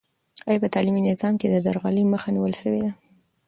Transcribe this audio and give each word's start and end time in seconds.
آیا 0.47 0.59
په 0.63 0.69
تعلیمي 0.75 1.01
نظام 1.09 1.33
کې 1.39 1.47
د 1.49 1.55
درغلۍ 1.67 2.03
مخه 2.13 2.29
نیول 2.35 2.53
سوې 2.61 2.79
ده؟ 2.85 2.91